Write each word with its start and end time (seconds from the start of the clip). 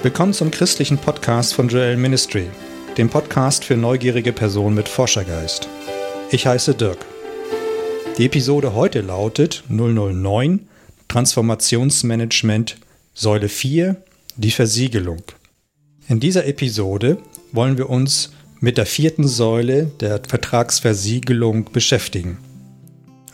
Willkommen 0.00 0.32
zum 0.32 0.52
christlichen 0.52 0.96
Podcast 0.96 1.54
von 1.54 1.68
Joel 1.68 1.96
Ministry, 1.96 2.46
dem 2.96 3.08
Podcast 3.08 3.64
für 3.64 3.76
neugierige 3.76 4.32
Personen 4.32 4.76
mit 4.76 4.88
Forschergeist. 4.88 5.68
Ich 6.30 6.46
heiße 6.46 6.76
Dirk. 6.76 6.98
Die 8.16 8.26
Episode 8.26 8.74
heute 8.74 9.00
lautet 9.00 9.64
009 9.68 10.68
Transformationsmanagement 11.08 12.76
Säule 13.12 13.48
4 13.48 13.96
Die 14.36 14.52
Versiegelung. 14.52 15.24
In 16.06 16.20
dieser 16.20 16.46
Episode 16.46 17.18
wollen 17.50 17.76
wir 17.76 17.90
uns 17.90 18.30
mit 18.60 18.78
der 18.78 18.86
vierten 18.86 19.26
Säule 19.26 19.86
der 19.98 20.20
Vertragsversiegelung 20.28 21.72
beschäftigen. 21.72 22.38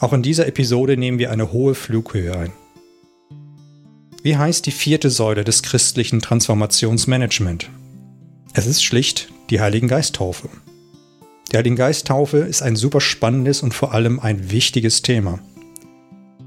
Auch 0.01 0.15
in 0.15 0.23
dieser 0.23 0.47
Episode 0.47 0.97
nehmen 0.97 1.19
wir 1.19 1.31
eine 1.31 1.53
hohe 1.53 1.75
Flughöhe 1.75 2.35
ein. 2.35 2.53
Wie 4.25 4.39
heißt 4.39 4.65
die 4.65 4.71
vierte 4.71 5.11
Säule 5.11 5.45
des 5.45 5.63
christlichen 5.63 6.19
Transformationsmanagement? 6.19 7.69
Es 8.55 8.67
ist 8.67 8.83
schlicht 8.83 9.31
die 9.51 9.61
Heiligen 9.61 9.87
Geisttaufe. 9.87 10.49
Die 11.53 11.59
Heiligen 11.59 11.77
Geisttaufe 11.77 12.39
ist 12.39 12.63
ein 12.63 12.75
super 12.75 13.03
spannendes 13.03 13.63
und 13.63 13.75
vor 13.75 13.93
allem 13.93 14.19
ein 14.19 14.51
wichtiges 14.51 15.03
Thema. 15.03 15.41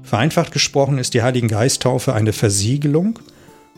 Vereinfacht 0.02 0.50
gesprochen 0.50 0.98
ist 0.98 1.14
die 1.14 1.22
Heiligen 1.22 1.46
Geisttaufe 1.46 2.14
eine 2.14 2.32
Versiegelung 2.32 3.20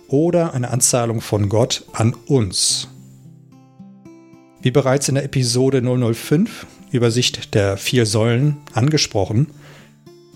oder 0.08 0.54
eine 0.54 0.70
Anzahlung 0.70 1.20
von 1.20 1.50
Gott 1.50 1.84
an 1.92 2.14
uns. 2.26 2.88
Wie 4.62 4.70
bereits 4.70 5.10
in 5.10 5.16
der 5.16 5.24
Episode 5.24 5.82
005 5.82 6.66
Übersicht 6.90 7.54
der 7.54 7.76
vier 7.76 8.06
Säulen 8.06 8.56
angesprochen, 8.72 9.48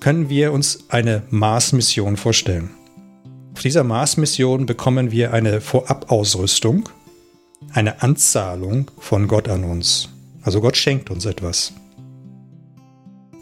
können 0.01 0.29
wir 0.29 0.53
uns 0.53 0.85
eine 0.91 1.23
Mars-Mission 1.31 2.19
vorstellen. 2.19 2.69
Auf 3.55 3.63
dieser 3.63 3.85
Mars-Mission 3.85 4.67
bekommen 4.67 5.13
wir 5.13 5.33
eine 5.33 5.61
Vorabausrüstung, 5.61 6.89
eine 7.73 8.03
Anzahlung 8.03 8.91
von 8.99 9.29
Gott 9.29 9.49
an 9.49 9.63
uns. 9.63 10.09
Also 10.43 10.61
Gott 10.61 10.77
schenkt 10.77 11.09
uns 11.09 11.25
etwas. 11.25 11.73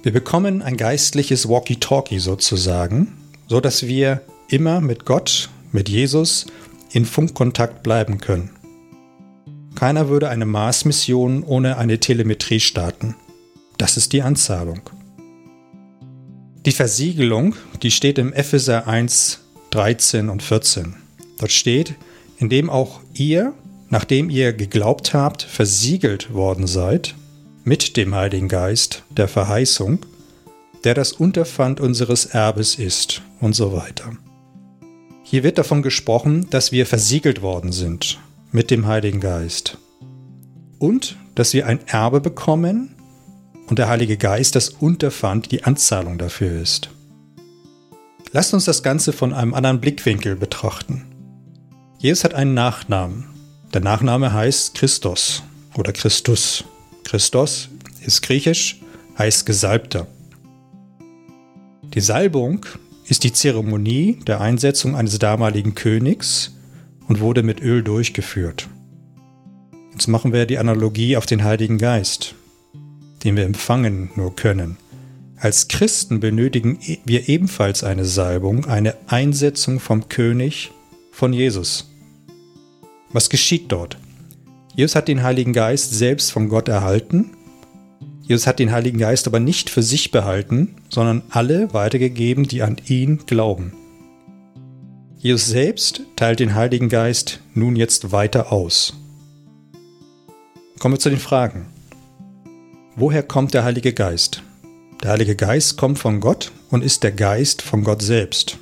Wir 0.02 0.12
bekommen 0.12 0.60
ein 0.60 0.76
geistliches 0.76 1.48
Walkie-Talkie 1.48 2.18
sozusagen, 2.18 3.16
so 3.48 3.60
dass 3.60 3.86
wir 3.86 4.20
immer 4.48 4.82
mit 4.82 5.06
Gott, 5.06 5.48
mit 5.72 5.88
Jesus 5.88 6.46
in 6.92 7.06
Funkkontakt 7.06 7.82
bleiben 7.82 8.18
können. 8.18 8.50
Keiner 9.74 10.08
würde 10.10 10.28
eine 10.28 10.46
Mars-Mission 10.46 11.42
ohne 11.42 11.78
eine 11.78 11.98
Telemetrie 11.98 12.60
starten. 12.60 13.16
Das 13.78 13.96
ist 13.96 14.12
die 14.12 14.22
Anzahlung. 14.22 14.82
Die 16.66 16.72
Versiegelung, 16.72 17.56
die 17.82 17.90
steht 17.90 18.18
im 18.18 18.34
Epheser 18.34 18.86
1 18.86 19.41
13 19.72 20.28
und 20.28 20.42
14. 20.42 20.94
Dort 21.38 21.50
steht, 21.50 21.94
indem 22.38 22.70
auch 22.70 23.00
ihr, 23.14 23.54
nachdem 23.88 24.30
ihr 24.30 24.52
geglaubt 24.52 25.14
habt, 25.14 25.42
versiegelt 25.42 26.32
worden 26.32 26.66
seid 26.66 27.14
mit 27.64 27.96
dem 27.96 28.14
Heiligen 28.14 28.48
Geist 28.48 29.02
der 29.10 29.28
Verheißung, 29.28 30.00
der 30.84 30.94
das 30.94 31.12
Unterpfand 31.12 31.80
unseres 31.80 32.26
Erbes 32.26 32.74
ist 32.74 33.22
und 33.40 33.54
so 33.54 33.72
weiter. 33.72 34.12
Hier 35.22 35.42
wird 35.42 35.56
davon 35.56 35.82
gesprochen, 35.82 36.48
dass 36.50 36.72
wir 36.72 36.84
versiegelt 36.84 37.40
worden 37.40 37.72
sind 37.72 38.18
mit 38.50 38.70
dem 38.70 38.86
Heiligen 38.86 39.20
Geist 39.20 39.78
und 40.78 41.16
dass 41.34 41.54
wir 41.54 41.66
ein 41.66 41.80
Erbe 41.86 42.20
bekommen 42.20 42.94
und 43.68 43.78
der 43.78 43.88
Heilige 43.88 44.18
Geist 44.18 44.54
das 44.54 44.68
Unterpfand, 44.68 45.50
die 45.50 45.64
Anzahlung 45.64 46.18
dafür 46.18 46.60
ist. 46.60 46.90
Lasst 48.34 48.54
uns 48.54 48.64
das 48.64 48.82
Ganze 48.82 49.12
von 49.12 49.34
einem 49.34 49.52
anderen 49.52 49.78
Blickwinkel 49.78 50.36
betrachten. 50.36 51.04
Jesus 51.98 52.24
hat 52.24 52.32
einen 52.32 52.54
Nachnamen. 52.54 53.26
Der 53.74 53.82
Nachname 53.82 54.32
heißt 54.32 54.74
Christos 54.74 55.42
oder 55.76 55.92
Christus. 55.92 56.64
Christos 57.04 57.68
ist 58.00 58.22
griechisch, 58.22 58.80
heißt 59.18 59.44
Gesalbter. 59.44 60.06
Die 61.82 62.00
Salbung 62.00 62.64
ist 63.06 63.24
die 63.24 63.34
Zeremonie 63.34 64.18
der 64.26 64.40
Einsetzung 64.40 64.96
eines 64.96 65.18
damaligen 65.18 65.74
Königs 65.74 66.56
und 67.08 67.20
wurde 67.20 67.42
mit 67.42 67.60
Öl 67.60 67.82
durchgeführt. 67.82 68.66
Jetzt 69.92 70.06
machen 70.06 70.32
wir 70.32 70.46
die 70.46 70.56
Analogie 70.56 71.18
auf 71.18 71.26
den 71.26 71.44
Heiligen 71.44 71.76
Geist, 71.76 72.34
den 73.24 73.36
wir 73.36 73.44
empfangen 73.44 74.10
nur 74.16 74.34
können. 74.34 74.78
Als 75.42 75.66
Christen 75.66 76.20
benötigen 76.20 76.78
e- 76.86 76.98
wir 77.04 77.28
ebenfalls 77.28 77.82
eine 77.82 78.04
Salbung, 78.04 78.66
eine 78.66 78.94
Einsetzung 79.08 79.80
vom 79.80 80.08
König 80.08 80.70
von 81.10 81.32
Jesus. 81.32 81.90
Was 83.12 83.28
geschieht 83.28 83.72
dort? 83.72 83.98
Jesus 84.76 84.94
hat 84.94 85.08
den 85.08 85.24
Heiligen 85.24 85.52
Geist 85.52 85.94
selbst 85.94 86.30
von 86.30 86.48
Gott 86.48 86.68
erhalten. 86.68 87.32
Jesus 88.22 88.46
hat 88.46 88.60
den 88.60 88.70
Heiligen 88.70 88.98
Geist 88.98 89.26
aber 89.26 89.40
nicht 89.40 89.68
für 89.68 89.82
sich 89.82 90.12
behalten, 90.12 90.76
sondern 90.88 91.22
alle 91.28 91.74
weitergegeben, 91.74 92.46
die 92.46 92.62
an 92.62 92.76
ihn 92.86 93.18
glauben. 93.26 93.72
Jesus 95.18 95.48
selbst 95.48 96.02
teilt 96.14 96.38
den 96.38 96.54
Heiligen 96.54 96.88
Geist 96.88 97.40
nun 97.52 97.74
jetzt 97.74 98.12
weiter 98.12 98.52
aus. 98.52 98.94
Kommen 100.78 100.94
wir 100.94 101.00
zu 101.00 101.10
den 101.10 101.18
Fragen. 101.18 101.66
Woher 102.94 103.24
kommt 103.24 103.54
der 103.54 103.64
Heilige 103.64 103.92
Geist? 103.92 104.44
Der 105.02 105.10
Heilige 105.10 105.34
Geist 105.34 105.76
kommt 105.76 105.98
von 105.98 106.20
Gott 106.20 106.52
und 106.70 106.84
ist 106.84 107.02
der 107.02 107.10
Geist 107.10 107.60
von 107.60 107.82
Gott 107.82 108.02
selbst. 108.02 108.58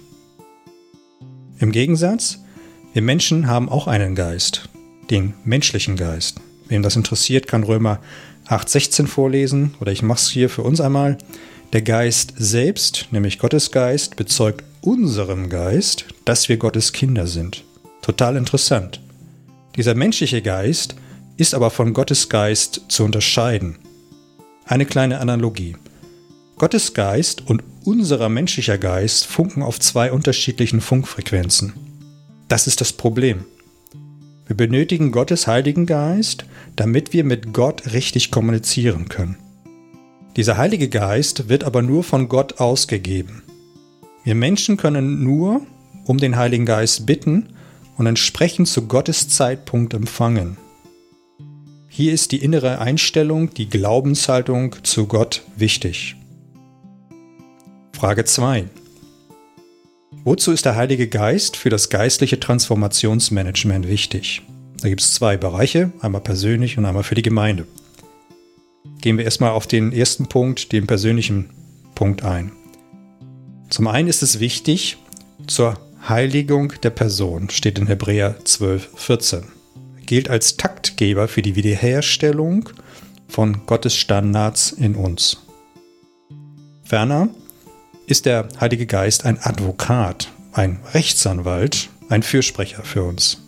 Im 1.59 1.71
Gegensatz, 1.71 2.39
wir 2.95 3.03
Menschen 3.03 3.47
haben 3.47 3.69
auch 3.69 3.87
einen 3.87 4.15
Geist, 4.15 4.71
den 5.11 5.35
menschlichen 5.45 5.97
Geist. 5.97 6.41
Wem 6.69 6.83
das 6.83 6.97
interessiert, 6.97 7.47
kann 7.47 7.63
Römer 7.63 8.01
8,16 8.49 9.07
vorlesen 9.07 9.75
oder 9.81 9.93
ich 9.93 10.03
mache 10.03 10.21
es 10.21 10.31
hier 10.31 10.49
für 10.49 10.63
uns 10.63 10.81
einmal. 10.81 11.19
Der 11.75 11.83
Geist 11.83 12.33
selbst, 12.39 13.09
nämlich 13.11 13.39
Gottes 13.39 13.71
Geist, 13.71 14.17
bezeugt 14.17 14.65
unserem 14.81 15.51
Geist, 15.51 16.07
dass 16.25 16.49
wir 16.49 16.57
Gottes 16.57 16.95
Kinder 16.95 17.27
sind. 17.27 17.65
Total 18.01 18.37
interessant. 18.37 19.03
Dieser 19.77 19.95
menschliche 19.95 20.41
Geist 20.41 20.95
ist 21.37 21.55
aber 21.55 21.69
von 21.69 21.93
Gottes 21.93 22.31
Geist 22.31 22.81
zu 22.89 23.05
unterscheiden. 23.05 23.77
Eine 24.65 24.87
kleine 24.87 25.21
Analogie. 25.21 25.77
Gottes 26.61 26.93
Geist 26.93 27.47
und 27.47 27.65
unserer 27.87 28.29
menschlicher 28.29 28.77
Geist 28.77 29.27
funken 29.27 29.63
auf 29.63 29.81
zwei 29.81 30.13
unterschiedlichen 30.13 30.83
Funkfrequenzen. 30.83 31.73
Das 32.49 32.67
ist 32.67 32.83
das 32.83 32.93
Problem. 32.93 33.47
Wir 34.47 34.59
benötigen 34.59 35.11
Gottes 35.11 35.47
Heiligen 35.47 35.87
Geist, 35.87 36.45
damit 36.77 37.15
wir 37.15 37.25
mit 37.25 37.55
Gott 37.55 37.95
richtig 37.95 38.31
kommunizieren 38.31 39.09
können. 39.09 39.39
Dieser 40.37 40.59
Heilige 40.59 40.91
Geist 40.91 41.49
wird 41.49 41.65
aber 41.65 41.81
nur 41.81 42.05
von 42.05 42.29
Gott 42.29 42.61
ausgegeben. 42.61 43.43
Wir 44.25 44.35
Menschen 44.35 44.77
können 44.77 45.25
nur 45.25 45.63
um 46.05 46.19
den 46.19 46.37
Heiligen 46.37 46.67
Geist 46.67 47.07
bitten 47.07 47.55
und 47.97 48.05
entsprechend 48.05 48.69
zu 48.69 48.87
Gottes 48.87 49.31
Zeitpunkt 49.31 49.95
empfangen. 49.95 50.59
Hier 51.89 52.13
ist 52.13 52.33
die 52.33 52.43
innere 52.45 52.81
Einstellung, 52.81 53.49
die 53.55 53.71
Glaubenshaltung 53.71 54.77
zu 54.83 55.07
Gott 55.07 55.41
wichtig. 55.57 56.17
Frage 58.01 58.25
2. 58.25 58.65
Wozu 60.25 60.53
ist 60.53 60.65
der 60.65 60.75
Heilige 60.75 61.07
Geist 61.07 61.59
für 61.59 61.69
das 61.69 61.91
geistliche 61.91 62.41
Transformationsmanagement 62.41 63.87
wichtig? 63.89 64.41
Da 64.81 64.89
gibt 64.89 65.03
es 65.03 65.13
zwei 65.13 65.37
Bereiche, 65.37 65.93
einmal 66.01 66.23
persönlich 66.23 66.79
und 66.79 66.87
einmal 66.87 67.03
für 67.03 67.15
die 67.15 67.21
Gemeinde. 67.21 67.67
Gehen 69.03 69.19
wir 69.19 69.27
erstmal 69.27 69.51
auf 69.51 69.67
den 69.67 69.93
ersten 69.93 70.31
Punkt, 70.31 70.73
den 70.73 70.87
persönlichen 70.87 71.51
Punkt 71.95 72.25
ein. 72.25 72.53
Zum 73.69 73.87
einen 73.87 74.09
ist 74.09 74.23
es 74.23 74.41
wichtig 74.41 74.97
zur 75.47 75.79
Heiligung 76.09 76.73
der 76.83 76.89
Person, 76.89 77.51
steht 77.51 77.79
in 77.79 77.87
Hebräer 77.87 78.43
12, 78.43 78.93
14. 78.95 79.43
Er 79.99 80.07
gilt 80.07 80.31
als 80.31 80.57
Taktgeber 80.57 81.29
für 81.29 81.43
die 81.43 81.55
Wiederherstellung 81.55 82.71
von 83.29 83.67
Gottes 83.67 83.95
Standards 83.95 84.73
in 84.73 84.95
uns. 84.95 85.43
Ferner 86.83 87.29
ist 88.11 88.27
der 88.27 88.49
Heilige 88.61 88.87
Geist 88.87 89.25
ein 89.25 89.39
Advokat, 89.41 90.33
ein 90.53 90.81
Rechtsanwalt, 90.93 91.91
ein 92.09 92.25
Fürsprecher 92.25 92.83
für 92.83 93.05
uns. 93.05 93.41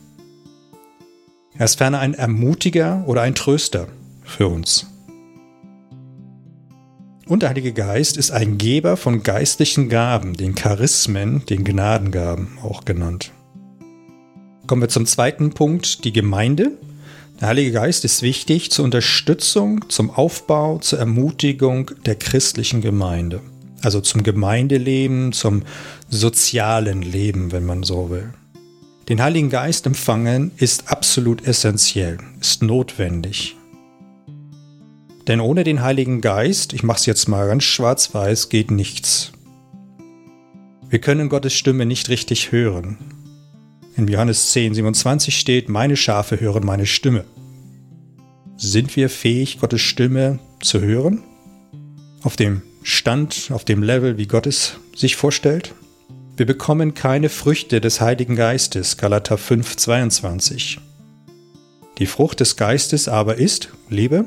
Er 1.58 1.64
ist 1.64 1.76
ferner 1.76 1.98
ein 1.98 2.14
Ermutiger 2.14 3.02
oder 3.06 3.22
ein 3.22 3.34
Tröster 3.34 3.88
für 4.22 4.46
uns. 4.46 4.86
Und 7.26 7.42
der 7.42 7.48
Heilige 7.48 7.72
Geist 7.72 8.16
ist 8.16 8.30
ein 8.30 8.56
Geber 8.56 8.96
von 8.96 9.22
geistlichen 9.22 9.88
Gaben, 9.88 10.34
den 10.34 10.54
Charismen, 10.54 11.44
den 11.46 11.64
Gnadengaben 11.64 12.58
auch 12.62 12.84
genannt. 12.84 13.32
Kommen 14.66 14.82
wir 14.82 14.88
zum 14.88 15.06
zweiten 15.06 15.50
Punkt, 15.50 16.04
die 16.04 16.12
Gemeinde. 16.12 16.70
Der 17.40 17.48
Heilige 17.48 17.72
Geist 17.72 18.04
ist 18.04 18.22
wichtig 18.22 18.70
zur 18.70 18.84
Unterstützung, 18.84 19.88
zum 19.88 20.10
Aufbau, 20.10 20.78
zur 20.78 21.00
Ermutigung 21.00 21.90
der 22.06 22.14
christlichen 22.14 22.80
Gemeinde 22.80 23.40
also 23.82 24.00
zum 24.00 24.22
Gemeindeleben, 24.22 25.32
zum 25.32 25.62
sozialen 26.08 27.02
Leben, 27.02 27.52
wenn 27.52 27.64
man 27.64 27.82
so 27.82 28.10
will. 28.10 28.32
Den 29.08 29.20
Heiligen 29.20 29.50
Geist 29.50 29.86
empfangen 29.86 30.52
ist 30.56 30.88
absolut 30.88 31.46
essentiell, 31.46 32.18
ist 32.40 32.62
notwendig. 32.62 33.56
Denn 35.26 35.40
ohne 35.40 35.64
den 35.64 35.82
Heiligen 35.82 36.20
Geist, 36.20 36.72
ich 36.72 36.82
mache 36.82 36.98
es 36.98 37.06
jetzt 37.06 37.28
mal 37.28 37.46
ganz 37.46 37.64
schwarz-weiß, 37.64 38.48
geht 38.48 38.70
nichts. 38.70 39.32
Wir 40.88 41.00
können 41.00 41.28
Gottes 41.28 41.54
Stimme 41.54 41.86
nicht 41.86 42.08
richtig 42.08 42.52
hören. 42.52 42.98
In 43.96 44.08
Johannes 44.08 44.50
10, 44.52 44.74
27 44.74 45.38
steht, 45.38 45.68
meine 45.68 45.96
Schafe 45.96 46.40
hören 46.40 46.64
meine 46.64 46.86
Stimme. 46.86 47.24
Sind 48.56 48.94
wir 48.96 49.10
fähig, 49.10 49.58
Gottes 49.60 49.80
Stimme 49.80 50.38
zu 50.60 50.80
hören? 50.80 51.22
Auf 52.22 52.36
dem 52.36 52.62
Stand, 52.82 53.50
auf 53.52 53.64
dem 53.64 53.82
Level, 53.82 54.18
wie 54.18 54.26
Gott 54.26 54.46
es 54.46 54.74
sich 54.96 55.14
vorstellt? 55.16 55.74
Wir 56.36 56.46
bekommen 56.46 56.94
keine 56.94 57.28
Früchte 57.28 57.80
des 57.80 58.00
Heiligen 58.00 58.34
Geistes, 58.34 58.96
Galater 58.96 59.38
5, 59.38 59.76
22. 59.76 60.80
Die 61.98 62.06
Frucht 62.06 62.40
des 62.40 62.56
Geistes 62.56 63.06
aber 63.06 63.36
ist 63.36 63.68
Liebe, 63.88 64.24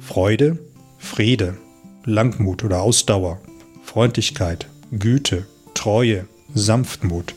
Freude, 0.00 0.58
Friede, 0.98 1.56
Langmut 2.04 2.64
oder 2.64 2.82
Ausdauer, 2.82 3.40
Freundlichkeit, 3.84 4.66
Güte, 4.90 5.46
Treue, 5.74 6.26
Sanftmut. 6.52 7.34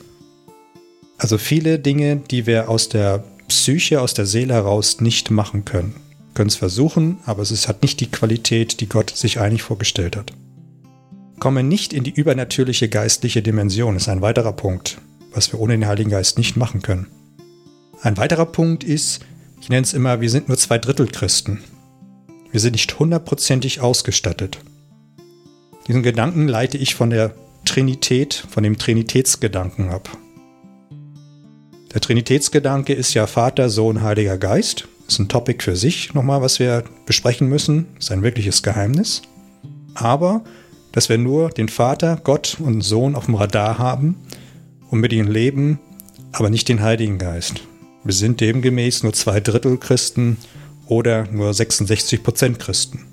Also 1.20 1.38
viele 1.38 1.78
Dinge, 1.78 2.18
die 2.18 2.48
wir 2.48 2.70
aus 2.70 2.90
der 2.90 3.24
Psyche, 3.48 4.02
aus 4.02 4.14
der 4.14 4.26
Seele 4.26 4.56
heraus 4.56 5.02
nicht 5.02 5.30
machen 5.30 5.66
können. 5.66 5.96
Können 6.34 6.50
es 6.50 6.56
versuchen, 6.56 7.18
aber 7.26 7.44
es 7.44 7.68
hat 7.68 7.82
nicht 7.82 8.00
die 8.00 8.12
Qualität, 8.12 8.80
die 8.80 8.90
Gott 8.90 9.12
sich 9.16 9.40
eigentlich 9.40 9.64
vorgestellt 9.64 10.16
hat. 10.16 10.34
Kommen 11.40 11.68
nicht 11.68 11.94
in 11.94 12.04
die 12.04 12.12
übernatürliche 12.12 12.90
geistliche 12.90 13.44
Dimension 13.44 13.96
ist 13.96 14.10
ein 14.10 14.22
weiterer 14.22 14.54
Punkt, 14.54 14.98
was 15.32 15.52
wir 15.52 15.60
ohne 15.60 15.74
den 15.74 15.86
Heiligen 15.86 16.10
Geist 16.10 16.40
nicht 16.40 16.58
machen 16.58 16.82
können. 16.82 17.08
Ein 18.02 18.18
weiterer 18.18 18.48
Punkt 18.48 18.84
ist, 18.84 19.20
ich 19.62 19.70
nenne 19.70 19.84
es 19.84 19.94
immer, 19.94 20.20
wir 20.20 20.32
sind 20.32 20.48
nur 20.48 20.58
zwei 20.58 20.80
Drittel 20.80 21.08
Christen. 21.08 21.62
Wir 22.52 22.60
sind 22.60 22.72
nicht 22.72 22.98
hundertprozentig 22.98 23.82
ausgestattet. 23.82 24.60
Diesen 25.88 26.02
Gedanken 26.02 26.48
leite 26.48 26.78
ich 26.78 26.96
von 26.96 27.12
der 27.12 27.36
Trinität, 27.66 28.34
von 28.50 28.64
dem 28.64 28.78
Trinitätsgedanken 28.78 29.90
ab. 29.90 30.10
Der 31.94 32.02
Trinitätsgedanke 32.02 32.94
ist 32.94 33.14
ja 33.14 33.28
Vater, 33.28 33.70
Sohn, 33.70 34.02
Heiliger 34.02 34.38
Geist. 34.38 34.88
Ist 35.08 35.20
ein 35.20 35.30
Topic 35.30 35.64
für 35.64 35.76
sich 35.76 36.14
nochmal, 36.14 36.42
was 36.42 36.60
wir 36.60 36.84
besprechen 37.06 37.48
müssen. 37.48 37.88
Ist 38.00 38.12
ein 38.12 38.24
wirkliches 38.24 38.64
Geheimnis. 38.64 39.22
Aber, 39.94 40.44
dass 40.98 41.10
wir 41.10 41.20
nur 41.20 41.52
den 41.52 41.70
Vater, 41.70 42.20
Gott 42.24 42.58
und 42.60 42.82
Sohn 42.82 43.14
auf 43.14 43.26
dem 43.26 43.36
Radar 43.36 43.78
haben 43.78 44.16
und 44.90 45.00
mit 45.00 45.14
ihnen 45.14 45.30
leben, 45.30 45.80
aber 46.32 46.50
nicht 46.50 46.70
den 46.70 46.82
Heiligen 46.82 47.20
Geist. 47.20 47.62
Wir 48.04 48.16
sind 48.16 48.42
demgemäß 48.42 49.04
nur 49.04 49.14
zwei 49.14 49.40
Drittel 49.40 49.78
Christen 49.78 50.38
oder 50.88 51.28
nur 51.32 51.54
66 51.54 52.24
Prozent 52.24 52.58
Christen. 52.58 53.06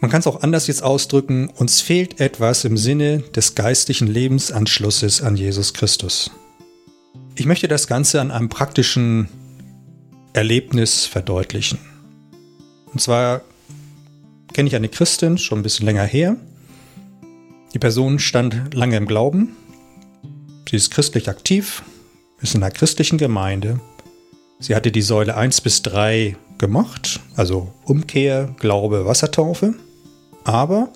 Man 0.00 0.10
kann 0.10 0.18
es 0.18 0.26
auch 0.26 0.42
anders 0.42 0.66
jetzt 0.66 0.82
ausdrücken, 0.82 1.50
uns 1.50 1.82
fehlt 1.82 2.20
etwas 2.20 2.64
im 2.64 2.76
Sinne 2.76 3.20
des 3.20 3.54
geistlichen 3.54 4.08
Lebensanschlusses 4.08 5.22
an 5.22 5.36
Jesus 5.36 5.72
Christus. 5.72 6.32
Ich 7.36 7.46
möchte 7.46 7.68
das 7.68 7.86
Ganze 7.86 8.20
an 8.20 8.32
einem 8.32 8.48
praktischen 8.48 9.28
Erlebnis 10.32 11.06
verdeutlichen. 11.06 11.78
Und 12.92 13.00
zwar 13.00 13.42
kenne 14.52 14.66
ich 14.66 14.74
eine 14.74 14.88
Christin, 14.88 15.38
schon 15.38 15.60
ein 15.60 15.62
bisschen 15.62 15.86
länger 15.86 16.02
her. 16.02 16.36
Die 17.76 17.80
Person 17.80 18.18
stand 18.18 18.72
lange 18.72 18.96
im 18.96 19.06
Glauben. 19.06 19.54
Sie 20.66 20.76
ist 20.76 20.90
christlich 20.90 21.28
aktiv, 21.28 21.82
ist 22.40 22.54
in 22.54 22.62
einer 22.62 22.72
christlichen 22.72 23.18
Gemeinde. 23.18 23.80
Sie 24.58 24.74
hatte 24.74 24.90
die 24.90 25.02
Säule 25.02 25.36
1 25.36 25.60
bis 25.60 25.82
3 25.82 26.36
gemacht, 26.56 27.20
also 27.34 27.74
Umkehr, 27.84 28.54
Glaube, 28.58 29.04
Wassertaufe 29.04 29.74
aber 30.46 30.88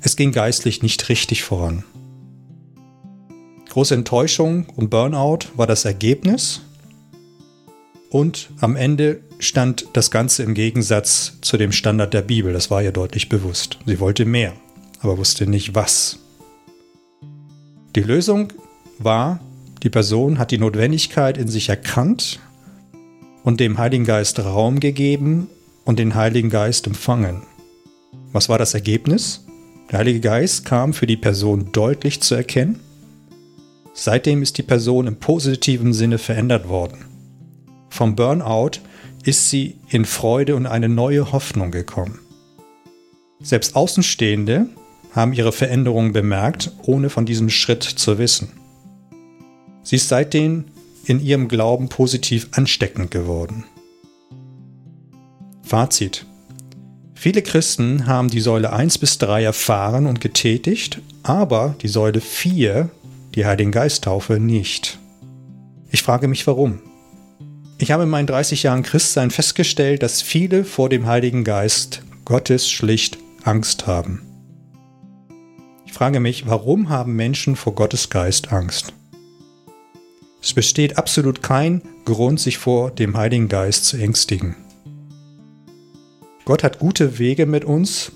es 0.00 0.14
ging 0.14 0.30
geistlich 0.30 0.82
nicht 0.82 1.08
richtig 1.08 1.42
voran. 1.42 1.82
Große 3.70 3.94
Enttäuschung 3.94 4.66
und 4.76 4.90
Burnout 4.90 5.48
war 5.56 5.66
das 5.66 5.84
Ergebnis 5.84 6.60
und 8.10 8.50
am 8.60 8.76
Ende 8.76 9.22
stand 9.40 9.88
das 9.94 10.12
Ganze 10.12 10.42
im 10.44 10.54
Gegensatz 10.54 11.38
zu 11.40 11.56
dem 11.56 11.72
Standard 11.72 12.14
der 12.14 12.22
Bibel, 12.22 12.52
das 12.52 12.70
war 12.70 12.80
ihr 12.80 12.92
deutlich 12.92 13.28
bewusst. 13.28 13.78
Sie 13.86 13.98
wollte 13.98 14.24
mehr, 14.24 14.52
aber 15.00 15.18
wusste 15.18 15.48
nicht 15.48 15.74
was. 15.74 16.20
Die 17.98 18.04
Lösung 18.04 18.52
war, 19.00 19.40
die 19.82 19.90
Person 19.90 20.38
hat 20.38 20.52
die 20.52 20.58
Notwendigkeit 20.58 21.36
in 21.36 21.48
sich 21.48 21.68
erkannt 21.68 22.38
und 23.42 23.58
dem 23.58 23.76
Heiligen 23.76 24.04
Geist 24.04 24.38
Raum 24.38 24.78
gegeben 24.78 25.48
und 25.84 25.98
den 25.98 26.14
Heiligen 26.14 26.48
Geist 26.48 26.86
empfangen. 26.86 27.42
Was 28.30 28.48
war 28.48 28.56
das 28.56 28.72
Ergebnis? 28.72 29.44
Der 29.90 29.98
Heilige 29.98 30.20
Geist 30.20 30.64
kam 30.64 30.92
für 30.92 31.08
die 31.08 31.16
Person 31.16 31.72
deutlich 31.72 32.20
zu 32.20 32.36
erkennen. 32.36 32.78
Seitdem 33.94 34.42
ist 34.42 34.58
die 34.58 34.62
Person 34.62 35.08
im 35.08 35.16
positiven 35.16 35.92
Sinne 35.92 36.18
verändert 36.18 36.68
worden. 36.68 37.04
Vom 37.90 38.14
Burnout 38.14 38.78
ist 39.24 39.50
sie 39.50 39.74
in 39.88 40.04
Freude 40.04 40.54
und 40.54 40.66
eine 40.66 40.88
neue 40.88 41.32
Hoffnung 41.32 41.72
gekommen. 41.72 42.20
Selbst 43.40 43.74
Außenstehende 43.74 44.68
haben 45.12 45.32
ihre 45.32 45.52
Veränderungen 45.52 46.12
bemerkt, 46.12 46.72
ohne 46.82 47.10
von 47.10 47.26
diesem 47.26 47.50
Schritt 47.50 47.82
zu 47.82 48.18
wissen. 48.18 48.52
Sie 49.82 49.96
ist 49.96 50.08
seitdem 50.08 50.64
in 51.04 51.20
ihrem 51.20 51.48
Glauben 51.48 51.88
positiv 51.88 52.48
ansteckend 52.52 53.10
geworden. 53.10 53.64
Fazit. 55.62 56.26
Viele 57.14 57.42
Christen 57.42 58.06
haben 58.06 58.28
die 58.28 58.40
Säule 58.40 58.72
1 58.72 58.98
bis 58.98 59.18
3 59.18 59.42
erfahren 59.42 60.06
und 60.06 60.20
getätigt, 60.20 61.00
aber 61.22 61.74
die 61.82 61.88
Säule 61.88 62.20
4, 62.20 62.90
die 63.34 63.44
Heiligen 63.44 63.72
Geisttaufe, 63.72 64.38
nicht. 64.38 64.98
Ich 65.90 66.02
frage 66.02 66.28
mich 66.28 66.46
warum. 66.46 66.80
Ich 67.78 67.90
habe 67.90 68.02
in 68.02 68.08
meinen 68.08 68.26
30 68.26 68.64
Jahren 68.64 68.82
Christsein 68.82 69.30
festgestellt, 69.30 70.02
dass 70.02 70.20
viele 70.20 70.64
vor 70.64 70.88
dem 70.88 71.06
Heiligen 71.06 71.44
Geist 71.44 72.02
Gottes 72.24 72.68
schlicht 72.68 73.18
Angst 73.42 73.86
haben. 73.86 74.27
Ich 75.88 75.94
frage 75.94 76.20
mich, 76.20 76.46
warum 76.46 76.90
haben 76.90 77.16
Menschen 77.16 77.56
vor 77.56 77.74
Gottes 77.74 78.10
Geist 78.10 78.52
Angst? 78.52 78.92
Es 80.40 80.52
besteht 80.52 80.98
absolut 80.98 81.42
kein 81.42 81.80
Grund, 82.04 82.38
sich 82.38 82.58
vor 82.58 82.90
dem 82.90 83.16
Heiligen 83.16 83.48
Geist 83.48 83.86
zu 83.86 83.96
ängstigen. 83.96 84.54
Gott 86.44 86.62
hat 86.62 86.78
gute 86.78 87.18
Wege 87.18 87.46
mit 87.46 87.64
uns 87.64 88.12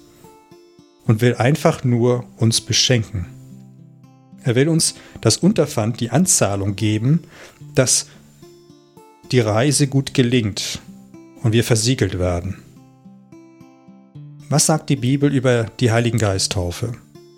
und 1.06 1.22
will 1.22 1.34
einfach 1.36 1.82
nur 1.82 2.26
uns 2.36 2.60
beschenken. 2.60 3.26
Er 4.44 4.54
will 4.54 4.68
uns 4.68 4.94
das 5.22 5.38
Unterpfand, 5.38 5.98
die 5.98 6.10
Anzahlung 6.10 6.76
geben, 6.76 7.22
dass 7.74 8.06
die 9.32 9.40
Reise 9.40 9.86
gut 9.86 10.12
gelingt 10.12 10.82
und 11.42 11.54
wir 11.54 11.64
versiegelt 11.64 12.18
werden. 12.18 12.62
Was 14.50 14.66
sagt 14.66 14.90
die 14.90 14.96
Bibel 14.96 15.34
über 15.34 15.64
die 15.80 15.90
Heiligen 15.90 16.18
Geisttaufe? 16.18 16.92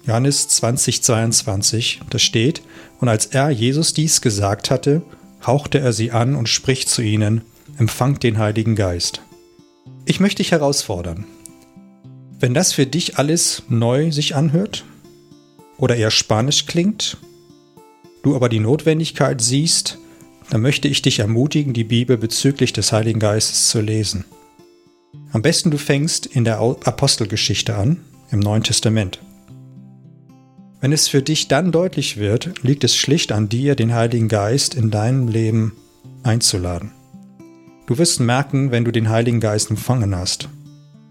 Johannes 0.07 0.49
20, 0.49 1.03
22, 1.03 2.01
da 2.11 2.19
steht, 2.19 2.63
und 3.01 3.09
als 3.09 3.27
er 3.27 3.51
Jesus 3.51 3.95
dies 3.95 4.21
gesagt 4.21 4.71
hatte, 4.71 5.03
hauchte 5.47 5.79
er 5.79 5.93
sie 5.93 6.11
an 6.11 6.35
und 6.35 6.49
spricht 6.49 6.89
zu 6.89 7.03
ihnen, 7.03 7.43
empfangt 7.79 8.23
den 8.23 8.39
Heiligen 8.39 8.77
Geist. 8.77 9.23
Ich 10.05 10.21
möchte 10.21 10.43
dich 10.43 10.53
herausfordern. 10.53 11.25
Wenn 12.39 12.53
das 12.53 12.73
für 12.73 12.87
dich 12.87 13.17
alles 13.17 13.63
neu 13.69 14.13
sich 14.13 14.35
anhört 14.35 14.85
oder 15.79 15.97
eher 15.97 16.11
spanisch 16.11 16.67
klingt, 16.67 17.17
du 18.23 18.37
aber 18.37 18.51
die 18.51 18.61
Notwendigkeit 18.61 19.41
siehst, 19.41 19.99
dann 20.51 20.61
möchte 20.61 20.89
ich 20.89 21.01
dich 21.01 21.21
ermutigen, 21.21 21.73
die 21.73 21.85
Bibel 21.85 22.19
bezüglich 22.19 22.75
des 22.75 22.93
Heiligen 22.93 23.21
Geistes 23.21 23.71
zu 23.71 23.81
lesen. 23.81 24.27
Am 25.33 25.41
besten 25.41 25.71
du 25.71 25.79
fängst 25.79 26.27
in 26.27 26.45
der 26.45 26.59
Apostelgeschichte 26.59 27.75
an, 27.75 28.05
im 28.31 28.41
Neuen 28.41 28.63
Testament. 28.63 29.21
Wenn 30.85 30.93
es 30.93 31.09
für 31.09 31.23
dich 31.23 31.49
dann 31.49 31.73
deutlich 31.73 32.19
wird, 32.19 32.63
liegt 32.63 32.85
es 32.85 32.95
schlicht 32.95 33.33
an 33.33 33.49
dir, 33.49 33.75
den 33.75 33.95
Heiligen 33.95 34.29
Geist 34.29 34.75
in 34.75 34.91
deinem 34.91 35.29
Leben 35.29 35.73
einzuladen. 36.23 36.93
Du 37.87 37.97
wirst 37.97 38.21
merken, 38.21 38.71
wenn 38.71 38.85
du 38.85 38.91
den 38.91 39.09
Heiligen 39.09 39.41
Geist 39.41 39.71
empfangen 39.71 40.15
hast. 40.15 40.51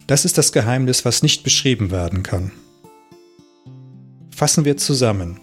Das 0.05 0.25
ist 0.25 0.37
das 0.37 0.51
Geheimnis, 0.51 1.05
was 1.05 1.23
nicht 1.23 1.43
beschrieben 1.43 1.89
werden 1.89 2.21
kann. 2.21 2.51
Fassen 4.29 4.63
wir 4.63 4.77
zusammen. 4.77 5.39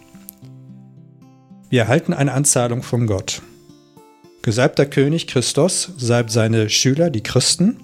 Wir 1.69 1.81
erhalten 1.81 2.13
eine 2.13 2.31
Anzahlung 2.31 2.83
von 2.83 3.07
Gott. 3.07 3.41
Gesalbter 4.43 4.85
König 4.85 5.27
Christus 5.27 5.91
salbt 5.97 6.31
seine 6.31 6.69
Schüler, 6.69 7.09
die 7.09 7.21
Christen, 7.21 7.81